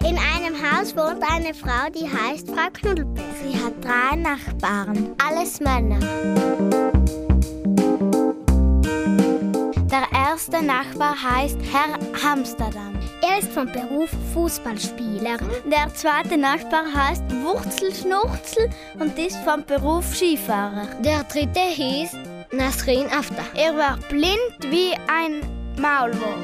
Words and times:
In 0.00 0.16
einem 0.16 0.54
Haus 0.62 0.96
wohnt 0.96 1.22
eine 1.30 1.54
Frau, 1.54 1.90
die 1.94 2.08
heißt 2.08 2.48
Frau 2.48 2.68
Knuddelbär. 2.72 3.24
Sie 3.42 3.56
hat 3.56 3.74
drei 3.82 4.16
Nachbarn. 4.16 5.14
Alles 5.26 5.60
Männer. 5.60 5.98
Der 9.90 10.06
erste 10.12 10.62
Nachbar 10.62 11.14
heißt 11.22 11.58
Herr 11.72 11.98
Amsterdam. 12.32 12.97
Er 13.20 13.38
ist 13.38 13.50
von 13.52 13.66
Beruf 13.66 14.10
Fußballspieler. 14.32 15.38
Der 15.64 15.92
zweite 15.94 16.36
Nachbar 16.36 16.84
heißt 16.92 17.24
Wurzelschnurzel 17.42 18.70
und 18.98 19.18
ist 19.18 19.36
von 19.38 19.64
Beruf 19.64 20.14
Skifahrer. 20.14 20.86
Der 21.00 21.24
dritte 21.24 21.60
hieß 21.60 22.12
Nasrin 22.52 23.06
After. 23.06 23.44
Er 23.54 23.76
war 23.76 23.98
blind 24.08 24.58
wie 24.70 24.94
ein 25.08 25.40
Maulwurf. 25.80 26.38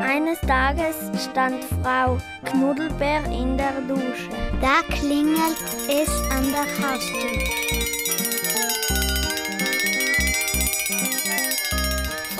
Eines 0.00 0.40
Tages 0.42 0.96
stand 1.24 1.64
Frau 1.82 2.18
Knuddelbär 2.44 3.24
in 3.26 3.58
der 3.58 3.80
Dusche. 3.88 4.30
Da 4.60 4.82
klingelt 4.94 5.58
es 5.88 6.08
an 6.30 6.52
der 6.52 6.88
Haustür. 6.88 7.83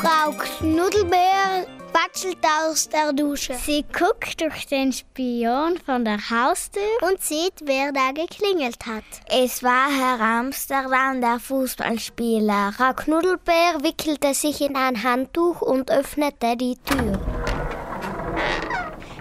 Frau 0.05 0.33
Knuddelbär 0.33 1.67
watschelt 1.95 2.37
aus 2.61 2.87
der 2.91 3.15
Dusche. 3.15 3.55
Sie 3.55 3.87
guckt 3.91 4.39
durch 4.39 4.67
den 4.67 4.93
Spion 4.93 5.79
von 5.79 6.05
der 6.05 6.19
Haustür. 6.29 6.83
und 7.01 7.23
sieht, 7.23 7.55
wer 7.63 7.91
da 7.91 8.11
geklingelt 8.13 8.85
hat. 8.85 9.05
Es 9.31 9.63
war 9.63 9.89
Herr 9.89 10.21
Amsterdam, 10.21 11.23
der 11.23 11.41
Fußballspieler. 11.41 12.75
Frau 12.77 12.93
Knuddelbär 12.93 13.79
wickelte 13.81 14.35
sich 14.35 14.61
in 14.61 14.77
ein 14.77 15.03
Handtuch 15.03 15.63
und 15.63 15.91
öffnete 15.91 16.55
die 16.55 16.77
Tür. 16.85 17.19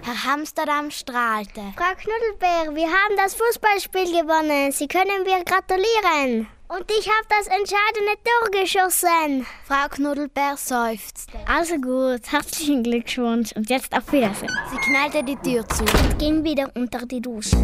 Herr 0.04 0.34
Amsterdam 0.34 0.92
strahlte. 0.92 1.62
Frau 1.78 1.96
Knuddelbär, 1.96 2.76
wir 2.76 2.88
haben 2.88 3.16
das 3.16 3.36
Fußballspiel 3.36 4.22
gewonnen. 4.22 4.74
Sie 4.74 4.90
können 4.90 5.24
mir 5.24 5.46
gratulieren. 5.46 6.50
Und 6.76 6.90
ich 6.90 7.08
habe 7.08 7.28
das 7.30 7.46
entscheidende 7.46 8.14
Tor 8.24 8.50
geschossen. 8.50 9.46
Frau 9.68 9.88
Knuddelbär 9.92 10.58
seufzte. 10.58 11.38
Also 11.46 11.76
gut, 11.76 12.32
herzlichen 12.32 12.82
Glückwunsch 12.82 13.52
und 13.52 13.70
jetzt 13.70 13.96
auf 13.96 14.12
Wiedersehen. 14.12 14.50
Sie 14.72 14.78
knallte 14.78 15.24
die 15.24 15.36
Tür 15.36 15.70
zu. 15.70 15.84
Und 15.84 16.18
ging 16.18 16.44
wieder 16.44 16.72
unter 16.74 17.06
die 17.06 17.22
Dusche. 17.22 17.58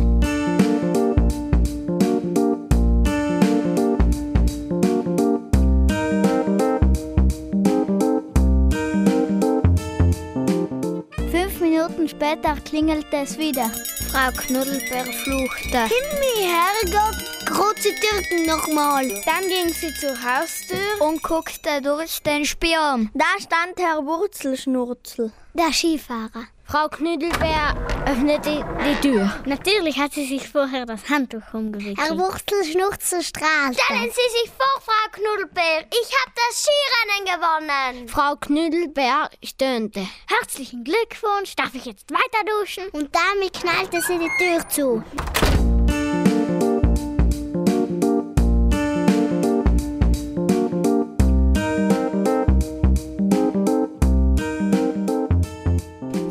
Fünf 11.31 11.59
Minuten 11.61 12.07
später 12.07 12.55
klingelte 12.63 13.17
es 13.17 13.39
wieder. 13.39 13.71
Frau 14.11 14.31
Knuddelbär 14.31 15.05
fluchte. 15.05 15.77
Himmel, 15.85 16.49
Herrgott, 16.49 17.45
große 17.45 17.93
Türken 17.93 18.45
nochmal. 18.47 19.07
Dann 19.23 19.47
ging 19.47 19.71
sie 19.71 19.93
zur 19.93 20.17
Haustür 20.23 20.99
und 20.99 21.21
guckte 21.21 21.79
durch 21.83 22.19
den 22.23 22.43
Spion. 22.43 23.11
Da 23.13 23.25
stand 23.37 23.77
Herr 23.77 24.03
Wurzelschnurzel. 24.03 25.31
Der 25.53 25.71
Skifahrer. 25.71 26.47
Frau 26.70 26.88
Knuddelbär 26.88 27.73
öffnete 28.06 28.64
die 28.86 29.02
Tür. 29.02 29.34
Natürlich 29.45 29.98
hat 29.98 30.14
sie 30.14 30.28
sich 30.28 30.48
vorher 30.48 30.86
das 30.86 31.09
Handtuch 31.09 31.42
umgewickelt. 31.52 31.98
Herr 31.98 32.16
Wurzelschnurzel 32.16 33.23
strahlte. 33.23 33.81
Stellen 33.81 34.11
Sie 34.11 34.39
sich 34.39 34.52
vor, 34.56 34.80
Frau 34.80 35.09
Knuddelbär, 35.11 35.88
ich 35.89 36.11
habe 36.14 36.32
das 36.36 36.64
Skirennen 36.64 37.26
gewonnen. 37.26 38.08
Frau 38.08 38.36
Knuddelbär 38.36 39.32
stöhnte. 39.43 40.08
Herzlichen 40.27 40.83
Glückwunsch, 40.83 41.55
darf 41.55 41.73
ich 41.73 41.86
jetzt 41.86 42.11
weiter 42.11 42.45
duschen? 42.60 42.88
Und 42.89 43.10
damit 43.16 43.54
knallte 43.54 43.99
sie 44.04 44.20
die 44.20 44.30
Tür 44.38 44.70
zu. 44.70 45.04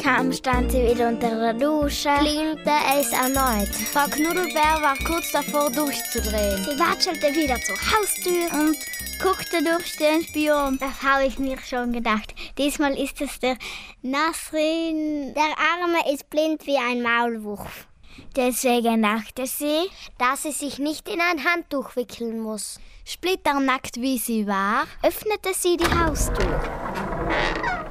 Kaum 0.09 0.33
stand 0.33 0.73
sie 0.73 0.89
wieder 0.89 1.09
unter 1.09 1.29
der 1.29 1.53
Dusche, 1.53 2.09
klingelte 2.21 2.71
es 2.99 3.13
erneut. 3.13 3.69
Frau 3.93 4.07
Knuddelbär 4.09 4.81
war 4.81 4.97
kurz 5.07 5.31
davor 5.33 5.71
durchzudrehen. 5.71 6.65
Sie 6.65 6.79
watschelte 6.79 7.27
wieder 7.35 7.61
zur 7.61 7.77
Haustür. 7.77 8.51
und 8.59 8.79
guckte 9.23 9.63
durch 9.63 9.97
den 9.99 10.23
Spion. 10.23 10.79
Das 10.79 11.03
habe 11.03 11.27
ich 11.27 11.39
mir 11.39 11.59
schon 11.59 11.93
gedacht. 11.93 12.35
Diesmal 12.57 12.99
ist 12.99 13.21
es 13.21 13.39
der 13.39 13.59
Nasrin. 14.01 15.35
Der 15.35 15.55
Arme 15.59 16.11
ist 16.15 16.31
blind 16.31 16.67
wie 16.67 16.79
ein 16.79 17.03
Maulwurf. 17.03 17.87
Deswegen 18.35 19.03
dachte 19.03 19.45
sie, 19.45 19.91
Dass 20.17 20.45
sie 20.45 20.53
sich 20.53 20.79
nicht 20.79 21.07
in 21.11 21.21
ein 21.21 21.45
Handtuch 21.45 21.97
wickeln 21.97 22.41
muss. 22.41 22.81
splitternackt 23.05 24.01
wie 24.01 24.17
sie 24.17 24.47
war, 24.47 24.87
Öffnete 25.03 25.53
sie 25.53 25.77
die 25.77 25.99
Haustür. 25.99 27.08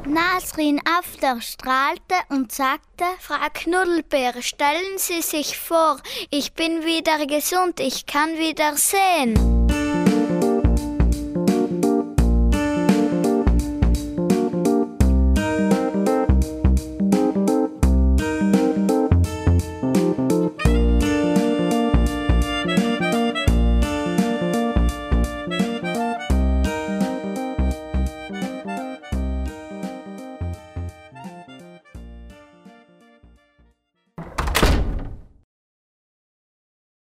Nasrin 0.05 0.79
After 0.85 1.41
strahlte 1.41 2.15
und 2.29 2.51
sagte, 2.51 3.03
Frau 3.19 3.35
Knuddelbär, 3.53 4.41
stellen 4.41 4.97
Sie 4.97 5.21
sich 5.21 5.57
vor, 5.57 5.99
ich 6.29 6.53
bin 6.53 6.85
wieder 6.85 7.25
gesund, 7.25 7.79
ich 7.79 8.05
kann 8.05 8.37
wieder 8.37 8.75
sehen. 8.75 9.56